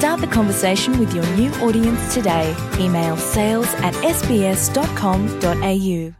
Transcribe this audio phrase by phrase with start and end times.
[0.00, 2.46] Start the conversation with your new audience today.
[2.84, 6.12] Email sales at sbs.com.au.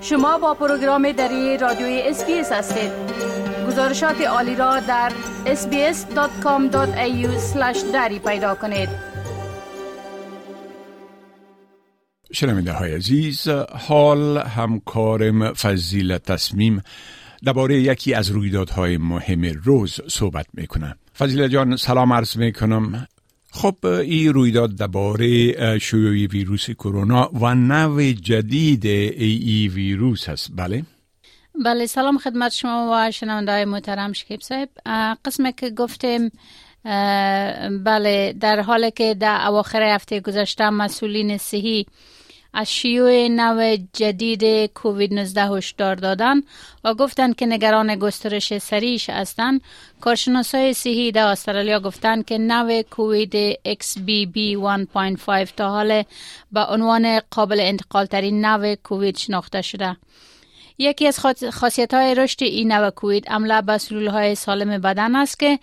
[0.00, 2.90] شما با پروگرام دری رادیوی SBS هستید
[3.68, 5.12] گزارشات عالی را در
[5.44, 7.28] sbs.com.au
[7.92, 8.88] دری پیدا کنید
[12.32, 13.48] شنونده های عزیز
[13.88, 16.82] حال همکارم فضیل تصمیم
[17.44, 20.94] درباره یکی از رویدادهای مهم روز صحبت می‌کنم.
[21.18, 23.06] فضیل جان سلام عرض می‌کنم.
[23.52, 30.50] خب این رویداد درباره شیوع ویروس کرونا و نوع جدید ای, ای ویروس است.
[30.56, 30.82] بله؟
[31.64, 34.68] بله سلام خدمت شما و شنونده های محترم شکیب صاحب.
[35.24, 36.30] قسم که گفتیم
[37.84, 41.86] بله در حالی که در اواخر هفته گذشته مسئولین صحی
[42.54, 46.42] از شیوع نوع جدید کووید 19 هشدار دادن
[46.84, 49.60] و گفتند که نگران گسترش سریش هستند.
[50.00, 54.36] کارشناسای صحی در استرالیا گفتند که نوع کووید XBB
[55.44, 56.02] 1.5 تا حال
[56.52, 59.96] به عنوان قابل انتقال ترین نوع کووید شناخته شده.
[60.80, 61.18] یکی از
[61.52, 65.58] خاصیت های رشد این نوع کووید عمله به سلول های سالم بدن است که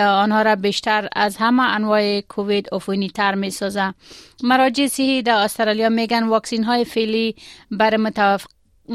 [0.00, 3.94] آنها را بیشتر از همه انواع کووید عفونی تر می سازه.
[4.42, 7.36] مراجع صحی در استرالیا میگن واکسین های فعلی
[7.70, 8.46] برای متوقف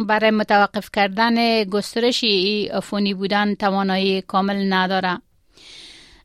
[0.07, 2.23] برای متوقف کردن گسترش
[2.73, 5.17] عفونی بودن توانایی کامل نداره.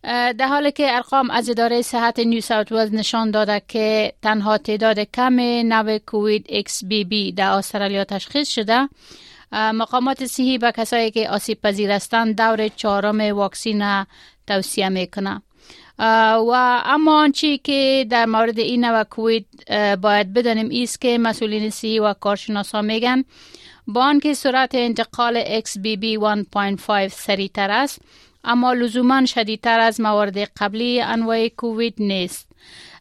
[0.02, 4.98] در حالی که ارقام از اداره صحت نیو ساوت ولز نشان داده که تنها تعداد
[4.98, 8.88] کم نوع کووید XBB در استرالیا تشخیص شده
[9.52, 14.06] مقامات صحی به کسایی که آسیب پذیر هستند دور چهارم واکسین
[14.46, 15.42] توصیه می‌کنه.
[15.98, 19.46] و اما آنچه که در مورد این نوع کووید
[20.00, 23.24] باید بدانیم ایست که مسئولین صحی و کارشناسا میگن
[23.86, 26.04] با آنکه سرعت انتقال XBB
[26.98, 28.00] 1.5 سریعتر است
[28.44, 32.48] اما لزوما شدیدتر از موارد قبلی انواع کووید نیست.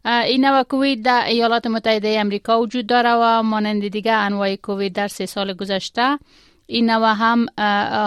[0.06, 5.08] این نوع کووید در ایالات متحده امریکا وجود داره و مانند دیگه انواع کووید در
[5.08, 6.20] سه سال گذشته
[6.68, 7.46] این نوع هم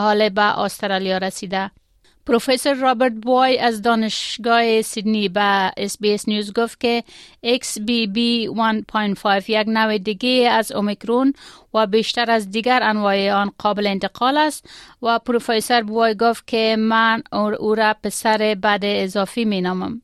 [0.01, 1.71] حال به استرالیا رسیده.
[2.27, 7.05] پروفسور رابرت بوی از دانشگاه سیدنی به اس نیوز گفت که
[7.47, 8.19] XBB
[9.25, 11.33] 1.5 یک نوع دیگه از اومیکرون
[11.75, 14.69] و بیشتر از دیگر انواع آن قابل انتقال است
[15.03, 20.03] و پروفسور بوی گفت که من او را پسر بعد اضافی می نامم.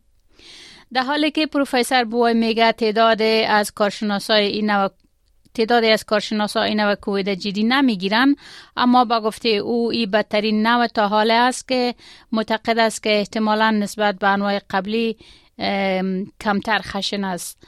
[0.92, 4.90] در حالی که پروفسور بوی میگه تعداد از کارشناسای این نوع
[5.58, 8.36] تعدادی از کارشناسا این نوع کووید جدی نمی‌گیرن
[8.76, 11.94] اما با گفته او این بدترین نوع تا حاله است که
[12.32, 15.16] معتقد است که احتمالا نسبت به انواع قبلی
[16.40, 17.62] کمتر خشن است.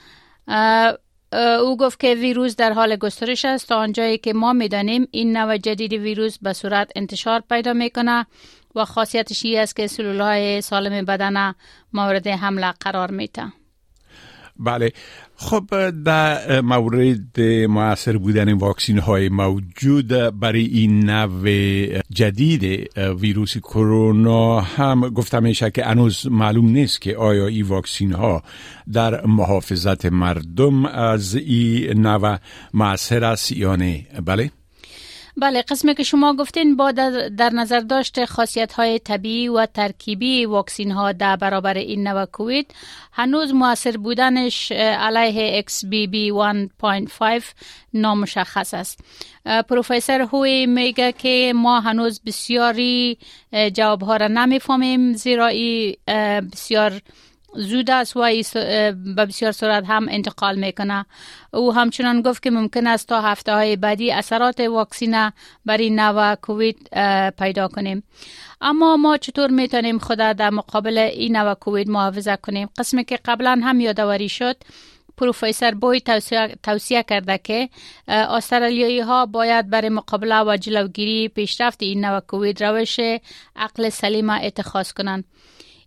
[1.61, 3.69] او گفت که ویروس در حال گسترش است.
[3.69, 8.27] تا آنجایی که ما می‌دانیم این نوع جدید ویروس به صورت انتشار پیدا می‌کنه
[8.75, 11.55] و خاصیتش است که سلول های سالم بدن
[11.93, 13.53] مورد حمله قرار میده
[14.61, 14.93] بله.
[15.37, 20.09] خب در مورد موثر بودن واکسین های موجود
[20.41, 27.47] برای این نوع جدید ویروس کرونا هم گفته میشه که هنوز معلوم نیست که آیا
[27.47, 28.43] این واکسین ها
[28.93, 32.39] در محافظت مردم از این نوع
[32.75, 34.07] موثر است یا نه.
[34.25, 34.51] بله.
[35.37, 36.91] بله قسمی که شما گفتین با
[37.37, 42.75] در نظر داشت خاصیت های طبیعی و ترکیبی واکسین ها در برابر این نوع کووید
[43.13, 46.33] هنوز موثر بودنش علیه XBB
[47.39, 47.45] 1.5
[47.95, 49.05] نامشخص است.
[49.69, 53.19] پروفسور هوی میگه که ما هنوز بسیاری
[53.75, 55.97] جواب ها را نمی‌فهمیم زیرا ای
[56.53, 57.01] بسیار
[57.55, 61.07] زود است و به بسیار سرعت هم انتقال می‌کنه.
[61.53, 65.33] او همچنان گفت که ممکن است تا هفته های بعدی اثرات واکسینه
[65.65, 66.89] برای نوع کووید
[67.39, 68.03] پیدا کنیم.
[68.61, 73.61] اما ما چطور می‌تونیم خدا در مقابل این نوع کووید محافظه کنیم؟ قسمی که قبلا
[73.65, 74.57] هم یادآوری شد
[75.17, 76.01] پروفسور بوی
[76.63, 77.69] توصیه, کرده که
[78.09, 83.01] استرالیایی ها باید برای مقابله و جلوگیری پیشرفت این نوع کووید روش
[83.57, 85.25] عقل سلیم اتخاذ کنند.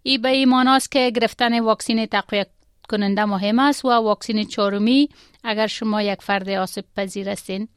[0.04, 2.48] ای به ایمان است که گرفتن واکسین تقویت
[2.90, 5.10] کننده مهم است و واکسین چهارمی
[5.44, 7.68] اگر شما یک فرد آسیب پذیر هستین.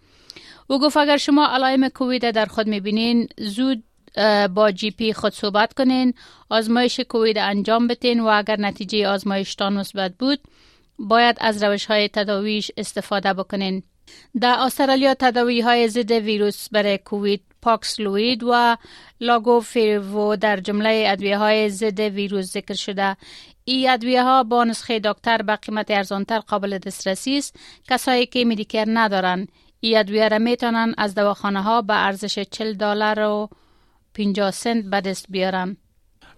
[0.67, 3.85] او گفت اگر شما علائم کووید در خود می‌بینین زود
[4.55, 6.15] با جی پی خود صحبت کنین
[6.51, 10.39] آزمایش کووید انجام بتین و اگر نتیجه آزمایشتان مثبت بود
[10.99, 13.83] باید از روش های تداویش استفاده بکنین.
[14.41, 18.77] در استرالیا تداوی های ضد ویروس برای کووید پاکسلوید و
[19.21, 23.17] لاگوفیرو در جمله ادویه های ضد ویروس ذکر شده.
[23.65, 27.57] ای ادویه ها با نسخه دکتر به قیمت ارزانتر قابل دسترسی است.
[27.89, 29.47] کسایی که میدیکر ندارن.
[29.81, 33.49] ای ادویه را می‌تونن از دواخانه ها به ارزش 40 دلار و
[34.15, 35.77] 50 سنت به دست بیارن.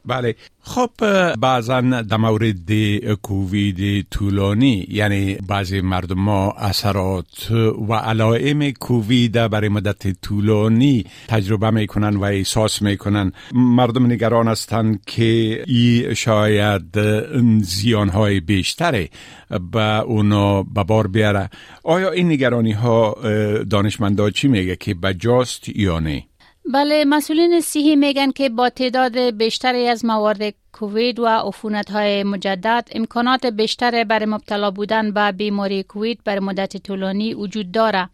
[0.08, 0.34] بله.
[0.60, 0.90] خب
[1.36, 2.70] بعضا در مورد
[3.14, 7.50] کووید طولانی یعنی بعضی مردم ما اثرات
[7.88, 13.32] و علائم کووید برای مدت طولانی تجربه می‌کنن و احساس می‌کنن.
[13.52, 17.00] مردم نگران هستند که ای شاید
[17.62, 19.08] زیانهای بیشتره
[19.72, 21.50] به اونا به بار بیاره.
[21.82, 23.16] آیا این نگرانی ها
[23.70, 26.27] دانشمندا چی میگه؟ که بجاست یا نه؟
[26.72, 32.88] بله مسئولین صحی میگن که با تعداد بیشتری از موارد کووید و عفونت های مجدد
[32.92, 38.08] امکانات بیشتر برای مبتلا بودن به بیماری کووید بر مدت طولانی وجود داره.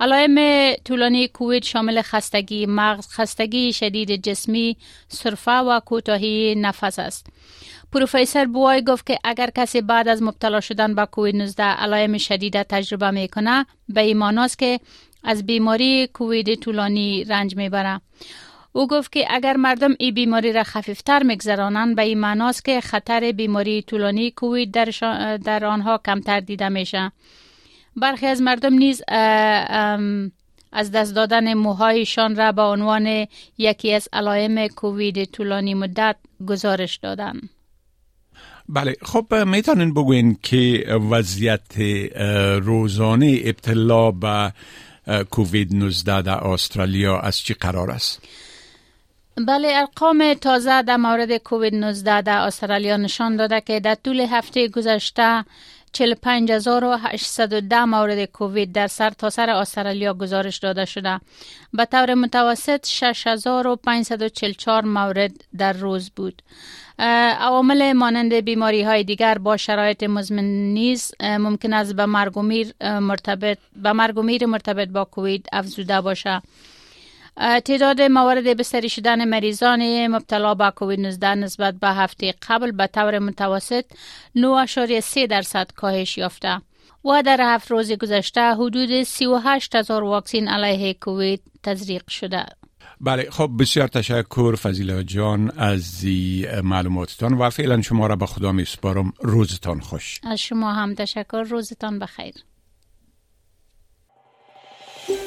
[0.00, 4.76] علائم طولانی کووید شامل خستگی مغز، خستگی شدید جسمی،
[5.08, 7.26] سرفه و کوتاهی نفس است.
[7.92, 12.62] پروفسور بوای گفت که اگر کسی بعد از مبتلا شدن به کووید 19 علائم شدید
[12.62, 14.80] تجربه می‌کنه به ایمان است که
[15.24, 18.00] از بیماری کووید طولانی رنج می‌بره.
[18.72, 23.32] او گفت که اگر مردم این بیماری را خفیفتر میگذرانند به این معناست که خطر
[23.32, 24.88] بیماری طولانی کووید در,
[25.36, 27.12] در آنها کمتر دیده میشه.
[27.96, 29.02] برخی از مردم نیز
[30.72, 33.26] از دست دادن موهایشان را به عنوان
[33.58, 36.16] یکی از علائم کووید طولانی مدت
[36.46, 37.40] گزارش دادن.
[38.68, 41.78] بله خب می‌تونین بگوین که وضعیت
[42.62, 44.52] روزانه ابتلا به
[45.30, 48.22] کووید 19 در استرالیا از چی قرار است؟
[49.46, 54.68] بله ارقام تازه در مورد کووید 19 در استرالیا نشان داده که در طول هفته
[54.68, 55.44] گذشته
[55.94, 61.20] 45810 مورد کووید در سرتاسر سر استرالیا گزارش داده شده.
[61.72, 66.42] به طور متوسط 6544 مورد در روز بود.
[66.98, 72.38] عوامل مانند بیماری های دیگر با شرایط مزمن نیز ممکن است به مرگ
[72.82, 73.92] مرتبط به
[74.44, 76.42] مرتبط با کووید افزوده باشه.
[77.36, 83.18] تعداد موارد بستری شدن مریضان مبتلا به کووید 19 نسبت به هفته قبل به طور
[83.18, 83.84] متوسط
[84.36, 86.60] 9.3 درصد کاهش یافته.
[87.04, 92.46] و در هفت روز گذشته حدود 38 هزار واکسین علیه کووید تزریق شده.
[93.00, 96.04] بله خب بسیار تشکر فضیله جان از
[96.62, 100.20] معلوماتتان و فعلا شما را به خدا می سپارم روزتان خوش.
[100.22, 101.42] از شما هم تشکر.
[101.42, 102.34] روزتان بخیر.